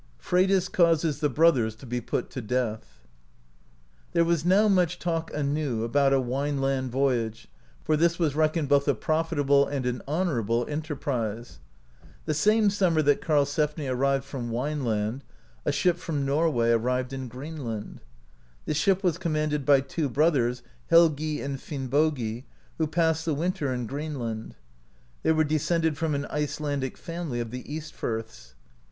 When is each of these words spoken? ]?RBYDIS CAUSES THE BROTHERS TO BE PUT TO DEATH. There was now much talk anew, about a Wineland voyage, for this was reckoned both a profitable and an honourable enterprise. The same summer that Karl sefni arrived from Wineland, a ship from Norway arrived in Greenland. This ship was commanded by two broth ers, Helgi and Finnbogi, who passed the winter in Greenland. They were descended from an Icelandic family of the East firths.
]?RBYDIS 0.19 0.67
CAUSES 0.71 1.19
THE 1.19 1.29
BROTHERS 1.29 1.75
TO 1.75 1.85
BE 1.85 2.01
PUT 2.01 2.31
TO 2.31 2.41
DEATH. 2.41 3.01
There 4.13 4.25
was 4.25 4.43
now 4.43 4.67
much 4.67 4.97
talk 4.97 5.31
anew, 5.31 5.83
about 5.83 6.11
a 6.11 6.19
Wineland 6.19 6.89
voyage, 6.89 7.47
for 7.83 7.95
this 7.95 8.17
was 8.17 8.33
reckoned 8.35 8.67
both 8.67 8.87
a 8.87 8.95
profitable 8.95 9.67
and 9.67 9.85
an 9.85 10.01
honourable 10.07 10.65
enterprise. 10.67 11.59
The 12.25 12.33
same 12.33 12.71
summer 12.71 13.03
that 13.03 13.21
Karl 13.21 13.45
sefni 13.45 13.87
arrived 13.93 14.23
from 14.25 14.49
Wineland, 14.49 15.21
a 15.65 15.71
ship 15.71 15.97
from 15.97 16.25
Norway 16.25 16.71
arrived 16.71 17.13
in 17.13 17.27
Greenland. 17.27 18.01
This 18.65 18.77
ship 18.77 19.03
was 19.03 19.19
commanded 19.19 19.67
by 19.67 19.81
two 19.81 20.09
broth 20.09 20.33
ers, 20.35 20.63
Helgi 20.89 21.41
and 21.41 21.59
Finnbogi, 21.59 22.45
who 22.79 22.87
passed 22.87 23.23
the 23.23 23.35
winter 23.35 23.71
in 23.71 23.85
Greenland. 23.85 24.55
They 25.21 25.31
were 25.31 25.43
descended 25.43 25.95
from 25.95 26.15
an 26.15 26.25
Icelandic 26.25 26.97
family 26.97 27.39
of 27.39 27.51
the 27.51 27.71
East 27.71 27.93
firths. 27.93 28.55